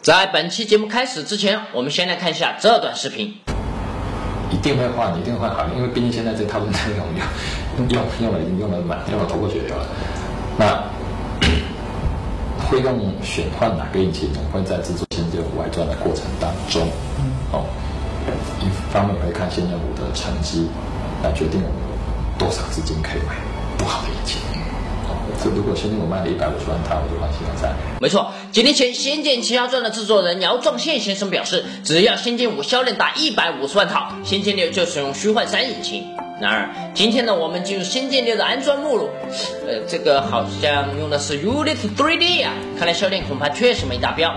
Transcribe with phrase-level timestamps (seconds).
[0.00, 3.36] 在本期节目开始之前，我们先来看一下这段视频。
[4.50, 7.06] 一定会换，一定会好，因为毕竟现在这套论坛用
[7.78, 9.86] 用用用了已经用了满，用了头破血流了。
[10.58, 10.82] 那
[12.72, 16.88] 会用选换哪个引擎，总会在制作《仙剑五外传》的过程当中，
[17.52, 17.66] 哦，
[18.62, 20.66] 一方面会看《仙剑五》的成绩，
[21.22, 21.76] 来决定我们
[22.38, 23.34] 多少资金可以买
[23.76, 24.40] 不好的引擎。
[25.44, 27.52] 这如果《仙剑五》卖了一百五十万套，我就放心了。
[27.60, 36.06] 在没错，几年前《仙剑奇侠传》的制作人姚壮宪先生表示，只要《仙剑五》销量达一百五十万套，《仙剑六》就使用虚幻三引擎。
[36.42, 39.08] 然而，今天呢，我们进入《仙剑六》的安装目录，
[39.64, 44.34] 呃，这个好像用的是 Unity 3D 啊，看来销量恐怕确实没达标。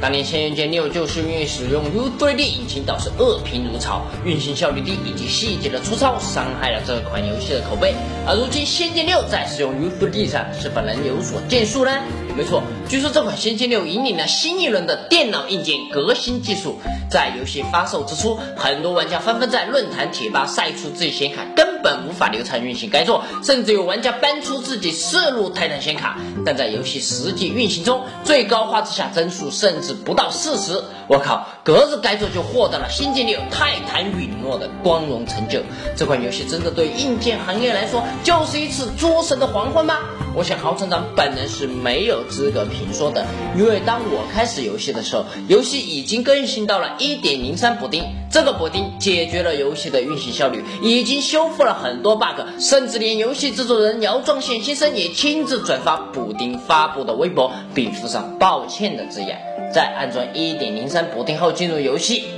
[0.00, 7.92] 当年《仙剑六》就是因为使用 U3D 引擎导致恶评如潮，运行效率低以及细节的粗糙，伤害了这款游戏的口碑。
[8.24, 11.90] 而如今《仙剑六》在使用 U3D 上是否能有所建树呢？
[12.36, 16.78] 没错，据说这款《仙剑六》引领了新一轮的电脑硬件革新技术。
[17.08, 30.84] 在游戏发售之初，很多玩家纷纷在论坛贴吧晒出自己显卡根本无法流畅运行该作，甚至有玩家搬出自己四路泰坦显卡，但在游戏实际运行中，最高画质下帧数甚至不到四十。
[31.06, 35.58] 我靠，隔日该作就获得了《星际六》泰坦陨落的光荣成就。
[35.96, 39.98] 这款游戏真的对硬件行业来说，就是一次诸神的黄昏吗？
[40.36, 43.26] 我想，豪成长本人是没有资格评说的，
[43.58, 48.04] 因为当我开始游戏的时候，游戏已经更新到了一点零三补丁。
[48.30, 59.36] 这个补丁解决了游戏的运行效率，已经修复了很多 bug，甚至连游戏制作人姚壮宪先生也亲自转发补丁发布的微博，并附上抱歉的字样。
[59.72, 62.28] 在安装1.03补丁后进入游戏，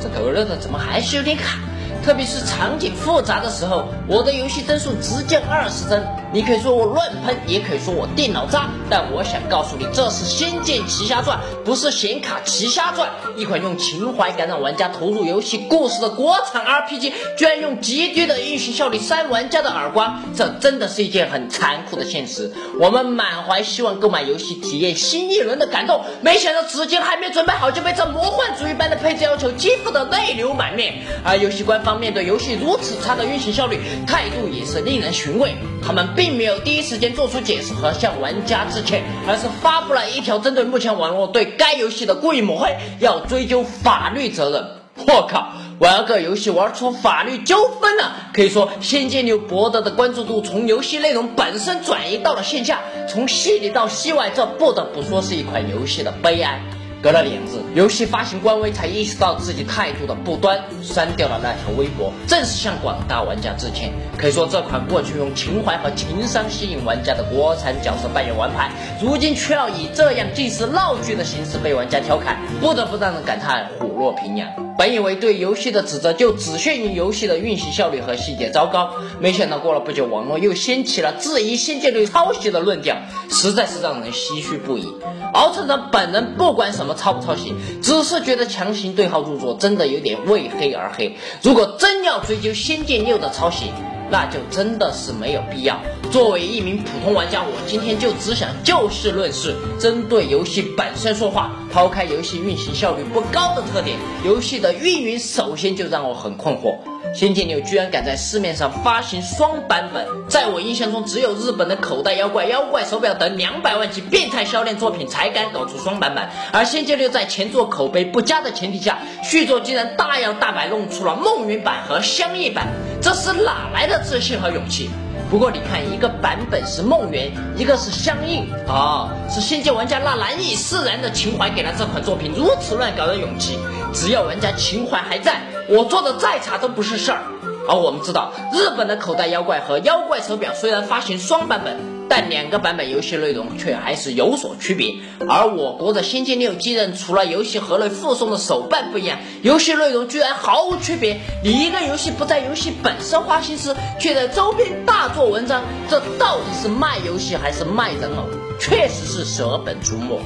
[0.00, 1.58] 这狗日的怎么还是有点卡？
[2.04, 6.04] 特别是场景复杂的时候，我的游戏帧数直降二十帧。
[6.32, 13.08] 你可以说我乱喷，也可以说我电脑渣，但我想告诉你，这是《仙剑奇侠传》，不是显卡《奇侠传》。
[13.38, 22.50] 一款用情怀感染玩家投入游戏故事的国产 RPG，居然用极低的运行效率扇玩家的耳光，这真的是一件很残酷的现实。
[22.80, 30.94] 我们满怀希望购买游戏，体验新一轮的感动，没想到资金还没准备好，就被这魔幻主义般的配置要求激怒的泪流满面。
[31.22, 31.91] 而游戏官方。
[31.98, 35.54] 面对游戏如此差的运行效率，态度也是令人寻味。
[35.84, 44.64] 他们并没有第一时间做出解释和向玩家致歉，而是发布了一条针对目前网络对该游戏的故意抹黑，要追究法律责任。
[45.06, 48.12] 我靠，玩个游戏玩出法律纠纷了！
[48.34, 56.60] 可以说，《仙剑六》博得的关注度从游戏内容本身转移到了线下，从戏里到戏外，这不得不说是一款游戏的悲哀。
[57.02, 63.92] 隔了两日，游戏发行官微才意识到自己态度的不端，删掉了那条微博，正式向广大玩家致歉。
[64.16, 68.70] 可以说，这款过去用情怀和情商吸引玩家的国产角色扮演玩牌，
[69.02, 74.48] 如今却要以这样近似闹剧的形式被玩家调侃，不得不让人感叹虎落平阳。
[74.78, 78.90] 本以为对游戏的指责就只限于游戏的运行效率和细节糟糕，
[79.20, 82.96] 没想到过了不久，网络又掀起了质疑《仙剑六》抄袭的论调，
[83.30, 84.88] 实在是让人唏嘘不已。
[85.34, 91.16] 敖厂长本人不管什么抄不抄袭，只是觉得强行对号入座真的有点为黑而黑。
[91.42, 93.66] 如果真要追究《仙剑六》的抄袭，
[94.12, 95.80] 那就真的是没有必要。
[96.10, 101.50] 作为一名普通玩家，我今天就只想就事论事，针对游戏本身说话。
[101.72, 106.60] 抛开游戏运行效率不高的特点，游戏的运营首先就让我很困惑。
[107.14, 116.26] 《仙剑六》居然敢在市面上发行双版本，在我印象中，只有日本的口袋妖怪、妖怪手表等两百万级变态销量作品才敢搞出双版本。
[116.52, 122.68] 而《仙剑六》在前作口碑不佳的前提下，续作竟然大摇大摆弄出了梦云版和香叶版，
[123.02, 124.88] 这是哪来的自信和勇气？
[125.30, 133.58] 不过你看，一个版本是梦圆，一个是香印，哦，是仙剑玩家那难以释然的情怀给了这款作品如此乱搞的勇气。
[133.92, 135.42] 只要玩家情怀还在。
[135.68, 137.22] 我做的再差都不是事儿，
[137.68, 141.78] 而我们知道，日本的口袋妖怪和妖怪手表虽然发行双版本，
[142.08, 144.96] 但两个版本游戏内容却还是有所区别。
[145.28, 151.20] 而我国的《仙剑六》继任除了游戏盒内附送的手办不一样，游戏内容居然毫无区别。
[151.42, 158.41] 你一个游戏不在游戏本身花心思，却在周边大做文章，这到底是卖游戏还是卖人偶？
[158.62, 160.20] 确实是舍本逐末。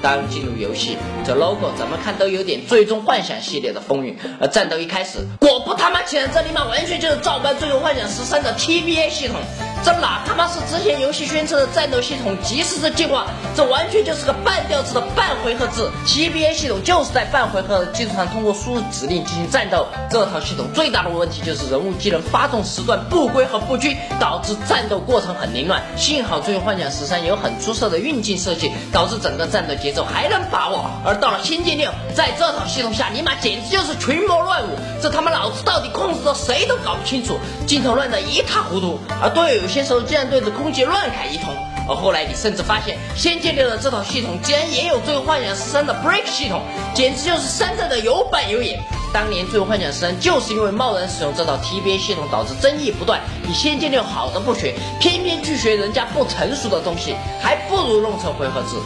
[0.00, 0.96] 当进入游戏，
[1.26, 4.16] 这 logo 怎么看都有点最终幻想系列的风韵。
[4.40, 9.40] 而战斗一开始，果不他妈其然，这尼玛完全就是照搬最终幻想十三的 TBA 系统。
[9.82, 13.26] 这哪他妈是之前游戏宣称的战斗系统即时制计划？
[13.56, 15.88] 这完全就是个半吊子的半回合制。
[16.06, 19.86] TBA 系统就是在半回合的基础上通过输入指令进行战斗。
[20.10, 25.82] 这套系统最大的问题就是人物技能发动时段不规和不均，导致战斗过程很凌乱。
[25.96, 30.90] 幸好《最后幻想十三》有很出色的运镜设计，导致整个战斗节奏还能把握。
[31.04, 34.78] 而到了《仙剑六》，在这套系统下，尼玛简直就是群魔乱舞。
[35.00, 41.54] 这他妈老子到底控制着谁都搞不清楚，镜头乱得一塌糊涂，而队友些时候竟然对着空气乱砍一通。
[41.88, 46.62] 而后来你甚至发现，《先建立》的这套系统竟然也有《最后幻想十三》的 Break 系统，
[46.94, 48.78] 简直就是山寨的有板有眼。
[49.12, 53.20] 当年《最后幻想十三》就是因为贸然使用这套 TBA 系统，导致争议不断。
[53.42, 58.76] 你《先建立》好的不学，偏偏去学人家不成熟的东西，还不如弄成回合制。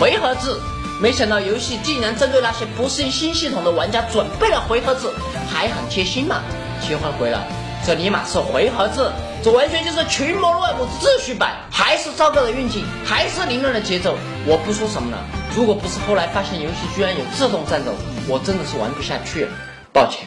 [0.00, 0.58] 回合制，
[1.02, 5.10] 没想到游戏竟然针对那些不适应新系统的玩家准备了回合制，
[5.52, 6.40] 还很贴心嘛！
[6.80, 7.44] 切换回了，
[7.84, 9.02] 这尼玛是回合制。
[9.44, 14.16] 这完全就是群魔乱舞秩序版，还是糟糕的运气，还是凌乱的节奏。
[14.46, 15.22] 我不说什么了，
[15.54, 17.92] 如果不是后来发现游戏居然有自动战斗，
[18.26, 19.50] 我真的是玩不下去了。
[19.92, 20.26] 抱歉，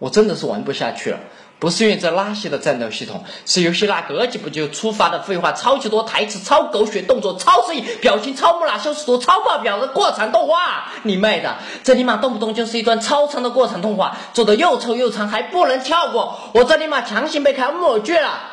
[0.00, 1.20] 我真的是玩不下去了。
[1.58, 11.56] 不是因为这垃圾的战斗系统，是游戏那个几步就触发的废话超级多，台词超狗血，动作超生硬，表情超木讷，修饰图超爆表的过场动画，你妹的！
[11.82, 18.52] 这尼玛动不动就是一段超长的过场动画，做的又臭又长，还不能跳过，我这尼玛强行被看默剧了。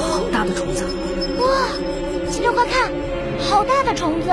[0.00, 0.86] 好大的虫子！
[1.38, 1.46] 哇，
[2.30, 2.90] 秦六快看，
[3.50, 4.30] 好大的虫子！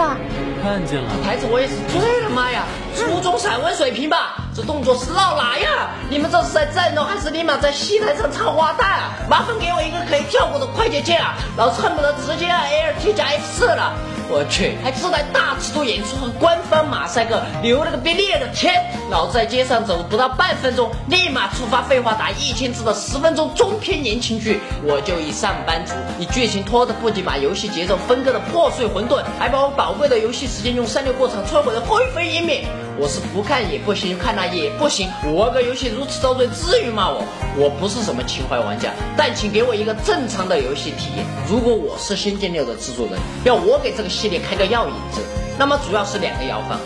[0.63, 2.63] 看见了，台词我也是醉了，妈呀，
[2.95, 4.44] 初中散文水平吧？
[4.55, 5.89] 这动作是闹哪样？
[6.09, 9.27] 你们这是在战斗还是立马在戏台上唱花旦？
[9.29, 11.33] 麻烦给我一个可以跳舞的快捷键啊！
[11.57, 13.91] 老子恨不得直接按 LT 加 F 四了。
[14.27, 18.15] 我去，还自带大尺度演出和官方马赛克，牛了个逼！
[18.33, 24.59] 我的天，老子在街上走不到半分钟，立马触发废话打一千字的十分钟中篇言情剧。
[24.83, 32.65] 我就一上班族，你剧情拖的不仅把游戏节奏分割的破碎混沌，还把我宝贵的游戏时间用三六过场摧毁的灰飞烟灭。
[32.97, 35.09] 我是不看也不行，看了也不行。
[35.25, 37.09] 我玩个游戏如此遭罪，至于吗？
[37.09, 37.25] 我
[37.57, 41.25] 我不是什么情怀玩家，但请给我一个正常的游戏体验。
[41.49, 45.21] 如果我是《仙剑六》的制作人，要我给这个系列开个药引子，
[45.59, 46.79] 那么主要是两个药方，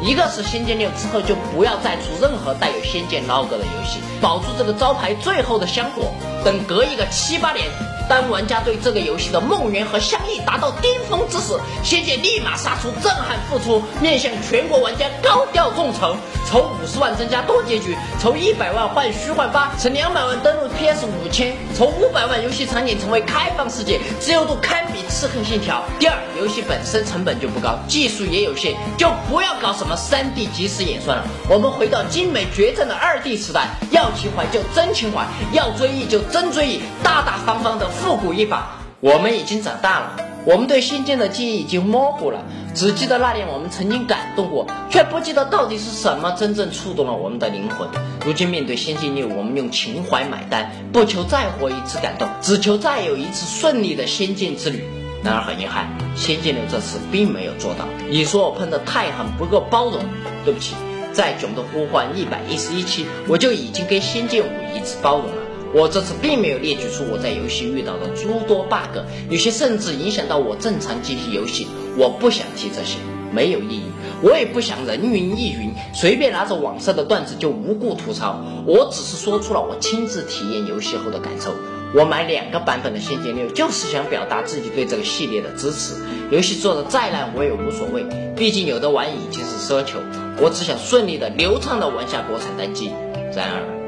[0.00, 6.12] 一个是《仙剑六》之后就不要再出任何带有仙剑 logo 的游戏，保住这个招牌最后的香火。
[6.44, 7.66] 等隔一个七八年。
[8.08, 16.14] 当玩家对这个游戏的梦圆和香意达到巅峰之时，仙剑立马杀出震撼复出，面向全国玩家高调众筹，
[16.46, 25.82] 筹五十万增加多结局，筹一百万换虚幻八，筹两百万登录 PS 五千，筹五百万游戏场景成为开放世界，自由度堪比刺客信条。
[25.98, 31.24] 第二，游戏本身成本就不高，技术也有限，就不要搞什么三 D 即时演算了。
[31.50, 37.86] 我们回到精美绝战的二 D 时代，要情怀就真情怀，要追忆就真追忆，大大方方的。
[37.88, 42.38] 复古一把，我们已经长大了，我们对仙剑的记忆已经模糊了，
[42.76, 47.88] 只记得那年我们曾经感动过，却不记得到底是什么真正触动了我们的灵魂。
[48.26, 54.84] 如今面对仙剑六，我们用情怀买单，不求再活一次感动，只求再有一次顺利的仙剑之旅。
[55.24, 57.86] 然而很遗憾，仙剑六这次并没有做到。
[58.10, 59.98] 你说我喷的太狠，不够包容，
[60.44, 60.74] 对不起，
[61.14, 65.45] 在囧的呼唤一百一十一期，我就已经给仙剑五一次包容了。
[65.76, 68.96] 我这次并没有列举出我在游戏遇到的诸多 bug，
[69.28, 71.66] 有些甚至影响到我正常进行游戏。
[71.98, 72.96] 我不想提这些，
[73.30, 73.82] 没有意义。
[74.22, 78.42] 我也不想人云亦云，随便拿着网上的段子就无故吐槽。
[78.66, 81.54] 我只是说出了我亲自体验游戏后的感受。
[81.94, 85.96] 我买两个版本的《仙剑六》，就是想表达自己对这个系列的支持。
[86.30, 88.02] 游戏做的再烂我也无所谓，
[88.34, 89.98] 毕竟有的玩已经是奢求。
[90.40, 92.90] 我只想顺利的、流畅的玩下国产单机。
[93.34, 93.85] 然而。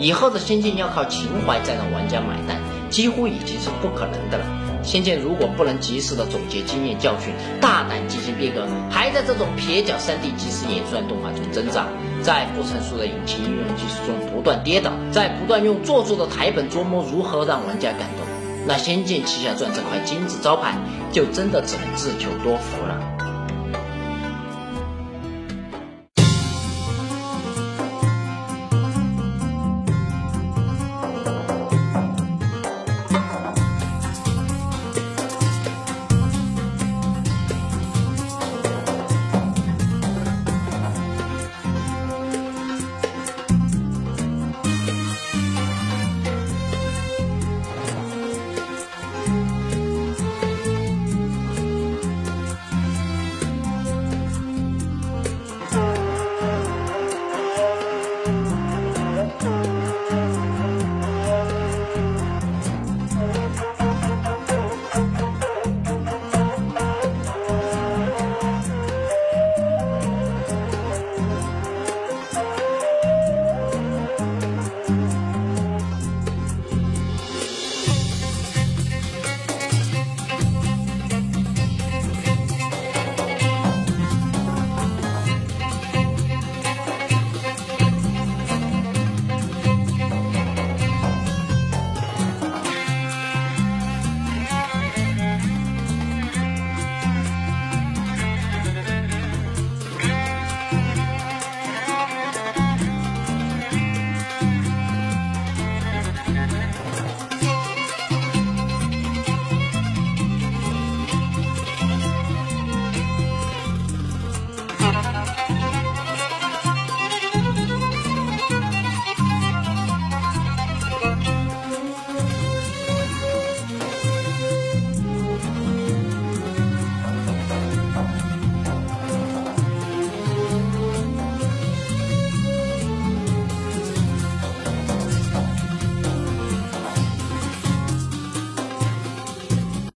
[0.00, 2.56] 以后的仙剑要靠情怀再让玩家买单，
[2.88, 4.46] 几乎已经是不可能的了。
[4.82, 11.86] 仙剑如果不能及时的总结经验教训，大胆进行变革，还在这种撇脚 3D 即时演算动画中挣扎，
[12.22, 18.26] 在不成熟的引擎应用技术中不断跌倒，在不断用做作的台本琢磨如何让玩家感动，
[18.66, 20.78] 那仙剑奇侠传这块金字招牌
[21.12, 23.09] 就真的只能自求多福了。